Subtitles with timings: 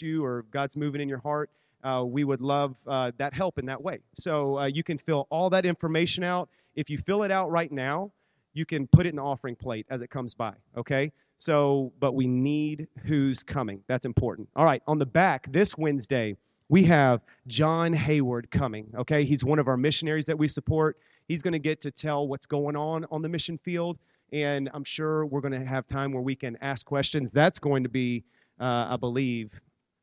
[0.00, 1.50] you or God's moving in your heart,
[1.84, 3.98] uh, we would love uh, that help in that way.
[4.18, 6.48] So uh, you can fill all that information out.
[6.74, 8.10] If you fill it out right now,
[8.54, 11.12] you can put it in the offering plate as it comes by, okay?
[11.38, 13.80] So, but we need who's coming.
[13.86, 14.48] That's important.
[14.56, 16.36] All right, on the back, this Wednesday,
[16.68, 19.24] we have John Hayward coming, okay?
[19.24, 20.98] He's one of our missionaries that we support.
[21.28, 23.98] He's going to get to tell what's going on on the mission field,
[24.32, 27.30] and I'm sure we're going to have time where we can ask questions.
[27.30, 28.24] That's going to be,
[28.60, 29.52] uh, I believe,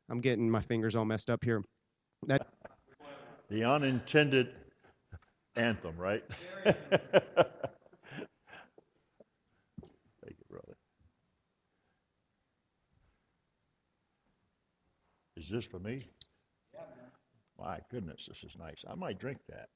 [0.08, 1.62] I'm getting my fingers all messed up here.
[2.26, 2.46] That,
[3.50, 4.48] the unintended
[5.56, 6.22] anthem, right?
[6.64, 6.76] Thank
[10.28, 10.76] you, brother.
[15.36, 16.02] Is this for me?
[16.72, 17.10] Yeah, man.
[17.58, 18.84] My goodness, this is nice.
[18.88, 19.68] I might drink that.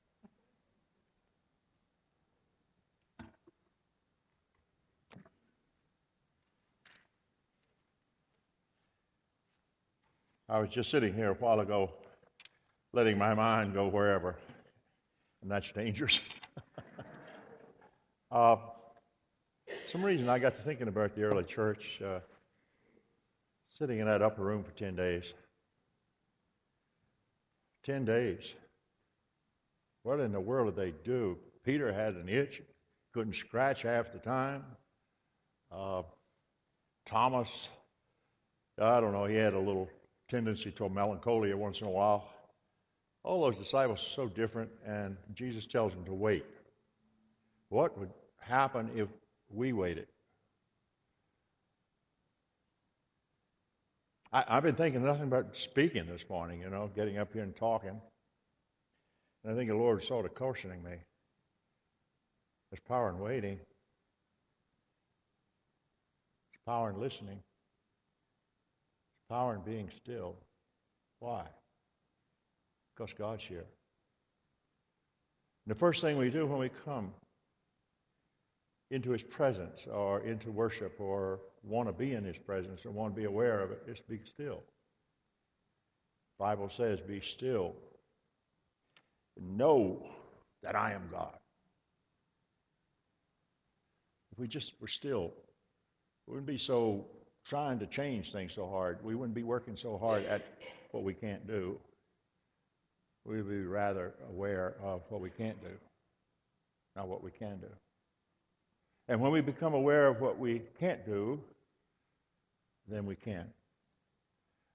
[10.51, 11.93] I was just sitting here a while ago,
[12.93, 14.35] letting my mind go wherever,
[15.43, 16.19] and that's dangerous.
[18.33, 18.57] uh,
[19.93, 22.19] some reason I got to thinking about the early church, uh,
[23.79, 25.23] sitting in that upper room for 10 days.
[27.87, 28.43] 10 days.
[30.03, 31.39] What in the world did they do?
[31.65, 32.61] Peter had an itch,
[33.15, 34.65] couldn't scratch half the time.
[35.71, 36.03] Uh,
[37.07, 37.49] Thomas,
[38.83, 39.89] I don't know, he had a little
[40.31, 42.31] tendency to melancholia once in a while.
[43.23, 46.45] All those disciples are so different, and Jesus tells them to wait.
[47.69, 49.09] What would happen if
[49.51, 50.07] we waited?
[54.33, 57.55] I, have been thinking nothing about speaking this morning, you know, getting up here and
[57.57, 58.01] talking.
[59.45, 60.93] And I think the Lord sort of cautioning me.
[62.71, 63.57] There's power in waiting.
[63.57, 63.67] There's
[66.65, 67.43] power in listening
[69.31, 70.35] power in being still.
[71.21, 71.45] Why?
[72.95, 73.65] Because God's here.
[75.65, 77.13] And the first thing we do when we come
[78.91, 83.15] into His presence or into worship or want to be in His presence or want
[83.15, 84.63] to be aware of it is be still.
[86.39, 87.75] The Bible says, be still.
[89.41, 90.07] Know
[90.63, 91.37] that I am God.
[94.33, 95.33] If we just were still,
[96.27, 97.07] we wouldn't be so
[97.47, 98.99] trying to change things so hard.
[99.03, 100.45] We wouldn't be working so hard at
[100.93, 101.79] what we can't do.
[103.25, 105.73] We'd be rather aware of what we can't do,
[106.97, 107.69] not what we can do.
[109.09, 111.41] And when we become aware of what we can't do,
[112.89, 113.47] then we can.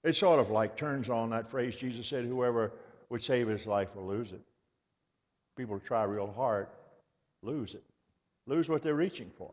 [0.04, 2.72] It sort of like turns on that phrase Jesus said, whoever
[3.08, 4.40] would save his life will lose it.
[5.56, 6.68] People try real hard,
[7.42, 7.82] lose it.
[8.46, 9.50] Lose what they're reaching for.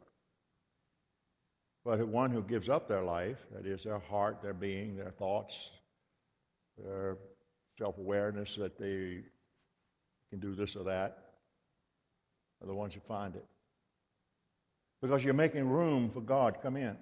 [1.85, 5.53] But one who gives up their life, that is, their heart, their being, their thoughts,
[6.77, 7.17] their
[7.77, 9.23] self awareness that they
[10.29, 11.17] can do this or that,
[12.61, 13.45] are the ones who find it.
[15.01, 16.55] Because you're making room for God.
[16.55, 16.95] to Come in.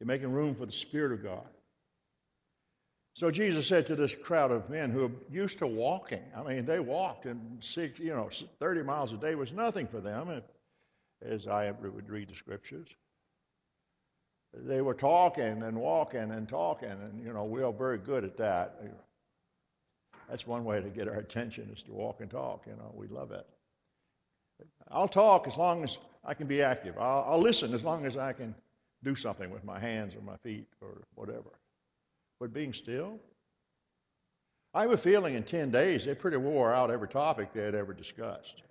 [0.00, 1.46] You're making room for the Spirit of God.
[3.14, 6.64] So Jesus said to this crowd of men who are used to walking, I mean,
[6.64, 10.42] they walked, and six, you know, 30 miles a day was nothing for them,
[11.20, 12.88] as I would read the scriptures
[14.54, 18.36] they were talking and walking and talking, and you know we are very good at
[18.38, 18.80] that.
[20.28, 22.64] That's one way to get our attention is to walk and talk.
[22.66, 23.46] You know, we love it.
[24.90, 26.96] I'll talk as long as I can be active.
[26.98, 28.54] I'll, I'll listen as long as I can
[29.02, 31.50] do something with my hands or my feet or whatever.
[32.38, 33.18] But being still,
[34.74, 37.74] I have a feeling in 10 days they pretty wore out every topic they had
[37.74, 38.62] ever discussed.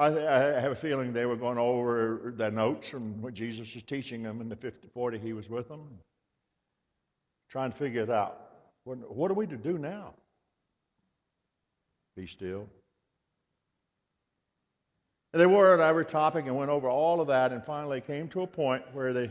[0.00, 3.82] I, I, have a feeling they were going over their notes from what Jesus was
[3.82, 5.82] teaching them in the 50, 40 he was with them,
[7.50, 8.40] trying to figure it out.
[8.84, 10.14] What, what are we to do now?
[12.16, 12.66] Be still.
[15.34, 18.28] And they were at every topic and went over all of that and finally came
[18.28, 19.30] to a point where they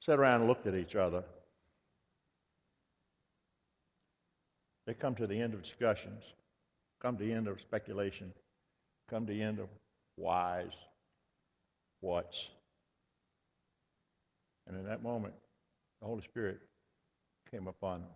[0.00, 1.24] sat around and looked at each other.
[4.86, 6.22] They come to the end of discussions,
[7.00, 8.34] come to the end of speculation
[9.10, 9.68] come to the end of
[10.16, 10.70] whys,
[12.00, 12.36] whats.
[14.66, 15.34] And in that moment,
[16.00, 16.60] the Holy Spirit
[17.50, 18.10] came upon them.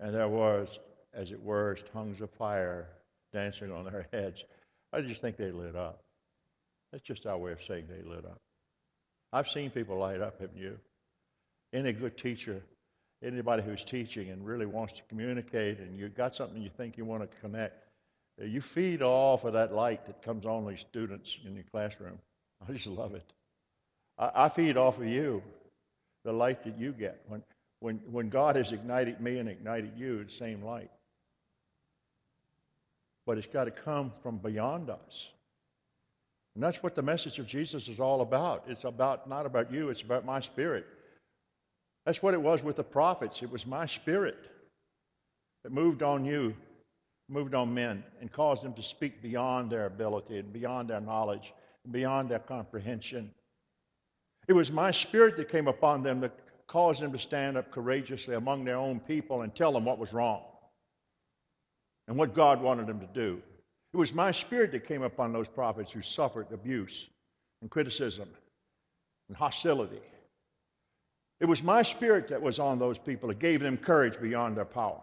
[0.00, 0.68] And there was,
[1.12, 2.88] as it were, tongues of fire
[3.32, 4.42] dancing on their heads.
[4.92, 6.02] I just think they lit up.
[6.92, 8.40] That's just our way of saying they lit up.
[9.32, 10.78] I've seen people light up, haven't you?
[11.72, 12.62] Any good teacher,
[13.22, 17.04] anybody who's teaching and really wants to communicate, and you've got something you think you
[17.04, 17.83] want to connect,
[18.42, 22.18] you feed off of that light that comes on these students in your classroom.
[22.68, 23.24] I just love it.
[24.18, 25.42] I, I feed off of you
[26.24, 27.22] the light that you get.
[27.28, 27.42] When,
[27.80, 30.90] when, when God has ignited me and ignited you, it's the same light.
[33.26, 35.28] But it's got to come from beyond us.
[36.54, 38.64] And that's what the message of Jesus is all about.
[38.68, 40.86] It's about not about you, it's about my spirit.
[42.06, 43.40] That's what it was with the prophets.
[43.42, 44.36] It was my spirit
[45.62, 46.54] that moved on you,
[47.28, 51.52] moved on men, and caused them to speak beyond their ability and beyond their knowledge,
[51.84, 53.30] and beyond their comprehension.
[54.46, 58.34] It was my spirit that came upon them that caused them to stand up courageously
[58.34, 60.42] among their own people and tell them what was wrong
[62.08, 63.40] and what God wanted them to do.
[63.92, 67.06] It was my spirit that came upon those prophets who suffered abuse
[67.62, 68.28] and criticism
[69.28, 70.00] and hostility.
[71.40, 74.64] It was my spirit that was on those people that gave them courage beyond their
[74.64, 75.00] power.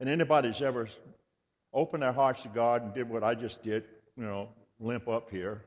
[0.00, 0.88] And anybody that's ever
[1.72, 3.84] opened their hearts to God and did what I just did,
[4.16, 4.48] you know,
[4.80, 5.62] limp up here,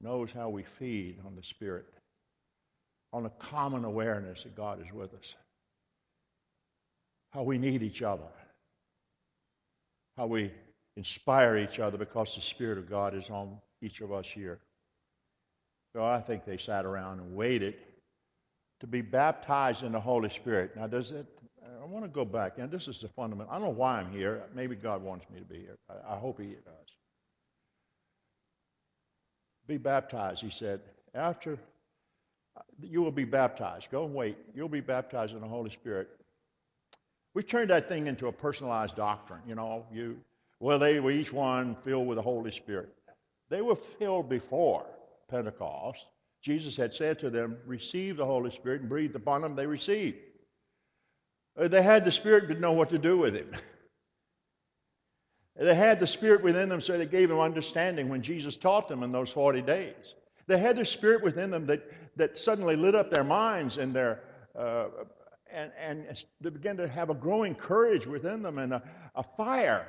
[0.00, 1.86] knows how we feed on the Spirit,
[3.12, 5.34] on a common awareness that God is with us,
[7.32, 8.28] how we need each other,
[10.16, 10.52] how we
[10.96, 14.58] inspire each other because the Spirit of God is on each of us here.
[15.94, 17.74] So I think they sat around and waited
[18.80, 20.76] to be baptized in the Holy Spirit.
[20.76, 21.26] Now, does it?
[21.82, 23.52] I want to go back, and this is the fundamental.
[23.52, 24.42] I don't know why I'm here.
[24.54, 25.76] Maybe God wants me to be here.
[25.88, 26.90] I, I hope He does
[29.70, 30.80] be baptized, he said.
[31.14, 31.56] After
[32.82, 33.86] you will be baptized.
[33.90, 34.36] Go and wait.
[34.54, 36.08] You'll be baptized in the Holy Spirit.
[37.34, 39.40] We turned that thing into a personalized doctrine.
[39.46, 40.16] You know, you
[40.58, 42.90] well, they were each one filled with the Holy Spirit.
[43.48, 44.84] They were filled before
[45.30, 46.00] Pentecost.
[46.42, 49.54] Jesus had said to them, Receive the Holy Spirit and breathed upon them.
[49.54, 50.18] They received.
[51.58, 53.50] Uh, they had the Spirit, but know what to do with Him.
[55.58, 59.02] They had the Spirit within them, so they gave them understanding when Jesus taught them
[59.02, 60.14] in those 40 days.
[60.46, 61.82] They had the Spirit within them that,
[62.16, 64.22] that suddenly lit up their minds and their
[64.58, 64.86] uh,
[65.52, 68.82] and, and they began to have a growing courage within them and a,
[69.14, 69.86] a fire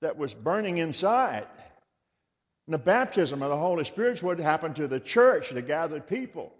[0.00, 1.46] that was burning inside.
[2.66, 6.06] And the baptism of the Holy Spirit is what happened to the church, the gathered
[6.06, 6.52] people.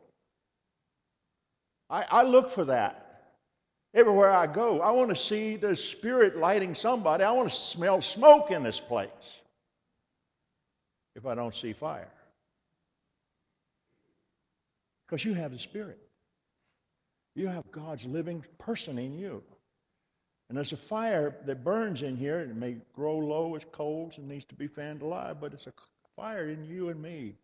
[1.90, 3.07] I, I look for that.
[3.94, 7.24] Everywhere I go, I want to see the Spirit lighting somebody.
[7.24, 9.08] I want to smell smoke in this place
[11.16, 12.10] if I don't see fire.
[15.06, 15.98] Because you have the Spirit.
[17.34, 19.42] You have God's living person in you.
[20.48, 22.40] And there's a fire that burns in here.
[22.40, 25.72] It may grow low as coals and needs to be fanned alive, but it's a
[26.14, 27.34] fire in you and me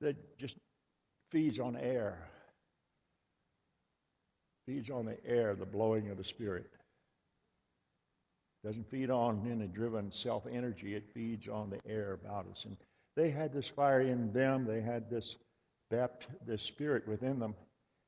[0.00, 0.56] that just
[1.30, 2.18] feeds on air
[4.68, 6.66] feeds on the air, the blowing of the Spirit.
[8.62, 12.62] It Doesn't feed on any driven self energy, it feeds on the air about us.
[12.64, 12.76] And
[13.16, 15.36] they had this fire in them, they had this,
[15.90, 17.54] bapt- this Spirit within them.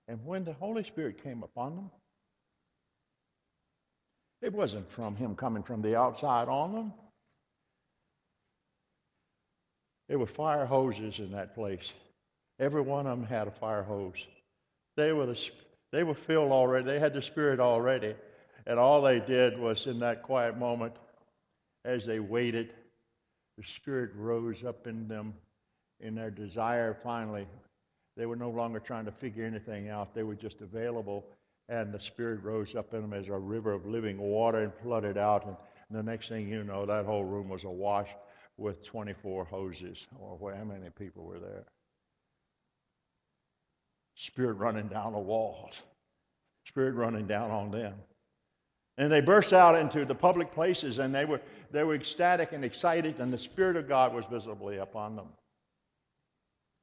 [0.07, 1.91] And when the Holy Spirit came upon them,
[4.43, 6.93] it wasn't from Him coming from the outside on them.
[10.09, 11.89] There were fire hoses in that place.
[12.59, 14.12] Every one of them had a fire hose.
[14.97, 15.39] They were the
[15.92, 16.84] they were filled already.
[16.84, 18.14] They had the Spirit already.
[18.66, 20.94] And all they did was in that quiet moment,
[21.84, 22.70] as they waited,
[23.56, 25.34] the Spirit rose up in them
[26.00, 27.47] in their desire finally.
[28.16, 30.14] They were no longer trying to figure anything out.
[30.14, 31.25] They were just available.
[31.68, 35.16] And the Spirit rose up in them as a river of living water and flooded
[35.16, 35.47] out.
[35.47, 35.56] And
[35.90, 38.09] the next thing you know, that whole room was awash
[38.56, 39.97] with 24 hoses.
[40.18, 41.64] Or how many people were there?
[44.21, 45.73] Spirit running down the walls,
[46.67, 47.95] Spirit running down on them.
[48.99, 52.65] And they burst out into the public places and they were, they were ecstatic and
[52.65, 55.29] excited, and the Spirit of God was visibly upon them.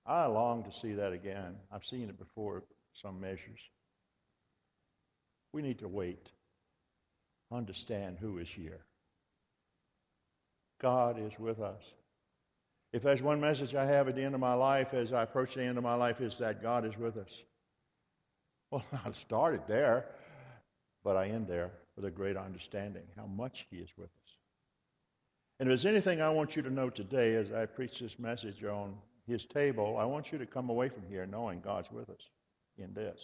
[0.05, 1.55] I long to see that again.
[1.71, 2.63] I've seen it before,
[3.01, 3.59] some measures.
[5.53, 6.29] We need to wait,
[7.51, 8.79] understand who is here.
[10.81, 11.81] God is with us.
[12.93, 15.55] If there's one message I have at the end of my life as I approach
[15.55, 17.29] the end of my life, is that God is with us.
[18.71, 20.05] Well, I started there,
[21.03, 24.31] but I end there with a great understanding how much He is with us.
[25.59, 28.63] And if there's anything I want you to know today as I preach this message
[28.63, 28.95] on
[29.27, 32.21] His table, I want you to come away from here knowing God's with us
[32.77, 33.19] in this.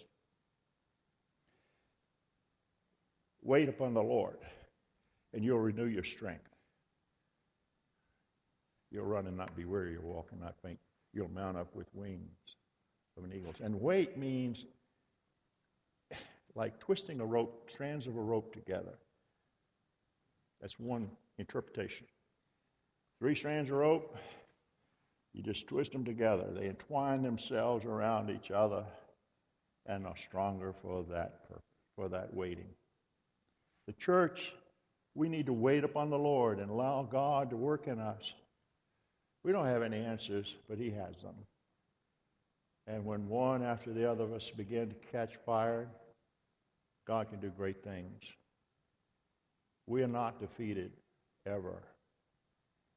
[3.43, 4.37] Wait upon the Lord,
[5.33, 6.52] and you'll renew your strength.
[8.93, 9.93] You'll run and not be weary.
[9.93, 10.79] You'll walk and not faint.
[11.13, 12.29] You'll mount up with wings
[13.17, 13.53] of an eagle.
[13.61, 14.63] And wait means
[16.55, 18.93] like twisting a rope, strands of a rope together.
[20.61, 22.05] That's one interpretation.
[23.19, 24.15] Three strands of rope,
[25.33, 26.45] You just twist them together.
[26.53, 28.85] They entwine themselves around each other
[29.87, 31.63] and are stronger for that purpose,
[31.95, 32.69] for that waiting.
[33.87, 34.39] The church,
[35.15, 38.21] we need to wait upon the Lord and allow God to work in us.
[39.43, 41.35] We don't have any answers, but He has them.
[42.87, 45.87] And when one after the other of us begin to catch fire,
[47.07, 48.21] God can do great things.
[49.87, 50.91] We are not defeated
[51.45, 51.83] ever.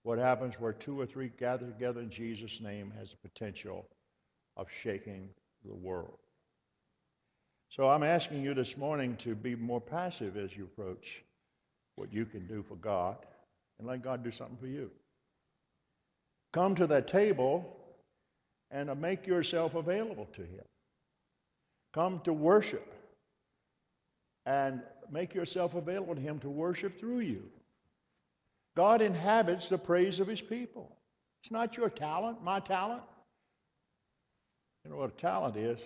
[0.03, 3.87] What happens where two or three gather together in Jesus' name has the potential
[4.57, 5.29] of shaking
[5.65, 6.19] the world.
[7.71, 11.05] So I'm asking you this morning to be more passive as you approach
[11.97, 13.17] what you can do for God
[13.79, 14.91] and let God do something for you.
[16.57, 17.71] Come to that table
[18.71, 20.65] and make yourself available to Him.
[21.93, 22.95] Come to worship
[24.47, 24.81] and
[25.13, 27.43] make yourself available to Him to worship through you.
[28.75, 30.97] God inhabits the praise of His people.
[31.43, 33.03] It's not your talent, my talent.
[34.83, 35.79] You know what a talent is?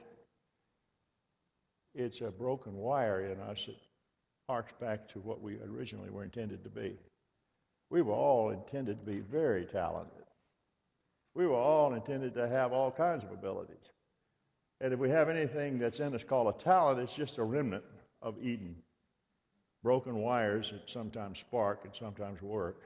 [1.97, 3.75] It's a broken wire in us that
[4.49, 6.97] harks back to what we originally were intended to be.
[7.91, 10.20] We were all intended to be very talented.
[11.35, 13.77] We were all intended to have all kinds of abilities.
[14.81, 17.85] And if we have anything that's in us called a talent, it's just a remnant
[18.23, 18.77] of Eden.
[19.83, 22.83] Broken wires that sometimes spark and sometimes work.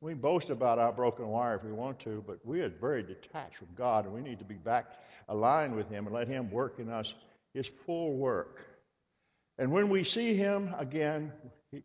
[0.00, 3.56] We boast about our broken wire if we want to, but we are very detached
[3.56, 4.86] from God, and we need to be back
[5.28, 7.14] aligned with Him and let Him work in us
[7.54, 8.66] His full work.
[9.58, 11.32] And when we see Him again,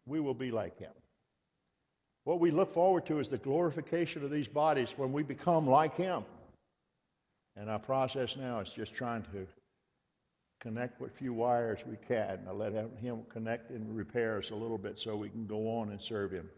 [0.08, 0.91] we will be like Him.
[2.27, 5.96] What we look forward to is the glorification of these bodies when we become like
[5.96, 6.25] Him.
[7.55, 9.48] And our process now is just trying to
[10.60, 14.77] connect what few wires we can and let Him connect and repair us a little
[14.77, 16.50] bit so we can go on and serve Him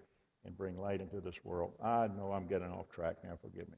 [0.44, 1.74] and bring light into this world.
[1.86, 3.78] I know I'm getting off track now, forgive me.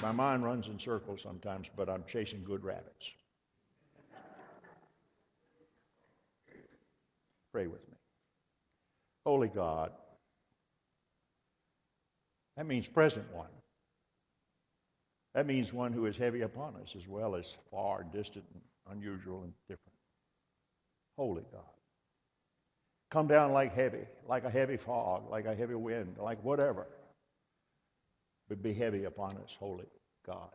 [0.00, 3.06] My mind runs in circles sometimes, but I'm chasing good rabbits.
[7.50, 7.96] Pray with me.
[9.26, 9.90] Holy God,
[12.58, 13.46] that means present one.
[15.34, 19.44] That means one who is heavy upon us as well as far, distant, and unusual
[19.44, 19.94] and different.
[21.16, 21.62] Holy God.
[23.12, 26.88] Come down like heavy, like a heavy fog, like a heavy wind, like whatever.
[28.48, 29.86] But be heavy upon us, holy
[30.26, 30.50] God.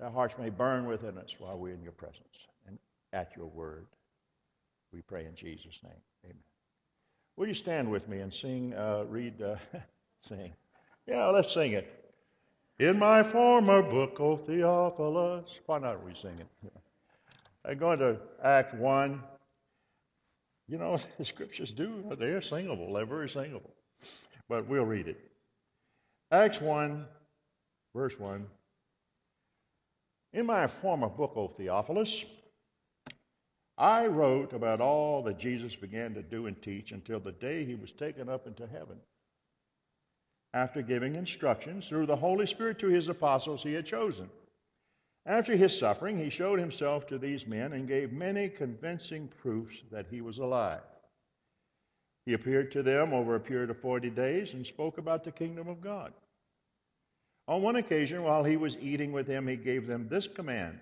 [0.00, 2.16] Our hearts may burn within us while we're in your presence
[2.68, 2.78] and
[3.12, 3.86] at your word.
[4.92, 6.00] We pray in Jesus' name.
[6.24, 6.36] Amen.
[7.36, 9.56] Will you stand with me and sing, uh, read, uh,
[10.28, 10.52] sing?
[11.06, 11.88] Yeah, let's sing it.
[12.78, 15.48] In my former book, O Theophilus.
[15.66, 16.46] Why not we sing it?
[17.64, 19.22] I'm going to Act 1.
[20.68, 22.92] You know, the scriptures do, they're singable.
[22.92, 23.74] They're very singable.
[24.48, 25.18] But we'll read it.
[26.30, 27.04] Acts 1,
[27.94, 28.46] verse 1.
[30.32, 32.24] In my former book, O Theophilus,
[33.76, 37.74] I wrote about all that Jesus began to do and teach until the day he
[37.74, 38.96] was taken up into heaven.
[40.54, 44.28] After giving instructions through the Holy Spirit to his apostles he had chosen.
[45.24, 50.06] After his suffering, he showed himself to these men and gave many convincing proofs that
[50.10, 50.82] he was alive.
[52.26, 55.68] He appeared to them over a period of 40 days and spoke about the kingdom
[55.68, 56.12] of God.
[57.48, 60.78] On one occasion, while he was eating with them, he gave them this command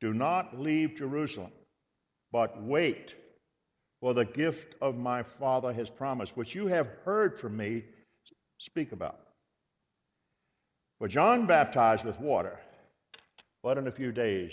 [0.00, 1.52] Do not leave Jerusalem,
[2.30, 3.14] but wait
[4.00, 7.84] for the gift of my Father has promised, which you have heard from me
[8.64, 9.20] speak about.
[10.98, 12.58] For John baptized with water
[13.64, 14.52] but in a few days,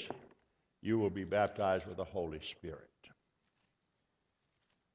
[0.82, 2.88] you will be baptized with the Holy Spirit.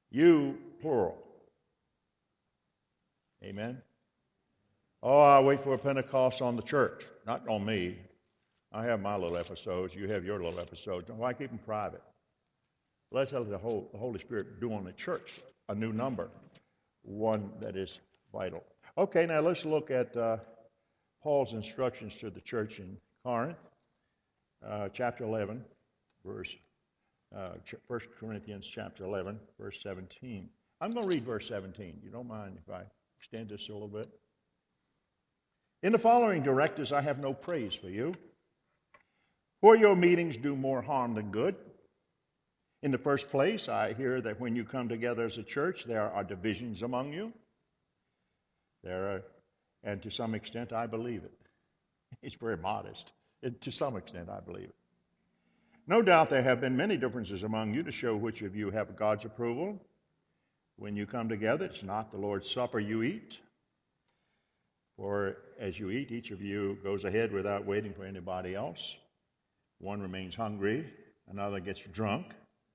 [0.09, 1.19] You, plural.
[3.43, 3.79] Amen.
[5.03, 7.99] Oh, I wait for a Pentecost on the church, not on me.
[8.73, 9.93] I have my little episodes.
[9.93, 11.07] You have your little episodes.
[11.15, 12.01] Why keep them private?
[13.11, 16.29] Let's let the Holy Spirit do on the church a new number,
[17.03, 17.99] one that is
[18.33, 18.63] vital.
[18.97, 20.37] Okay, now let's look at uh,
[21.21, 23.59] Paul's instructions to the church in Corinth
[24.67, 25.63] uh, chapter 11,
[26.25, 26.49] verse,
[27.35, 27.49] uh,
[27.85, 30.49] 1 Corinthians chapter 11, verse 17.
[30.81, 31.99] I'm going to read verse 17.
[32.03, 32.81] You don't mind if I
[33.19, 34.09] extend this a little bit?
[35.83, 38.15] In the following directives, I have no praise for you,
[39.61, 41.53] for your meetings do more harm than good.
[42.81, 46.09] In the first place, I hear that when you come together as a church, there
[46.11, 47.31] are divisions among you.
[48.87, 49.23] There are,
[49.83, 51.33] and to some extent, I believe it.
[52.21, 53.11] It's very modest.
[53.41, 54.69] It, to some extent, I believe.
[54.69, 54.75] It.
[55.87, 58.95] No doubt there have been many differences among you to show which of you have
[58.95, 59.77] God's approval.
[60.77, 63.37] When you come together, it's not the Lord's Supper you eat.
[64.95, 68.95] For as you eat, each of you goes ahead without waiting for anybody else.
[69.79, 70.89] One remains hungry,
[71.29, 72.27] another gets drunk,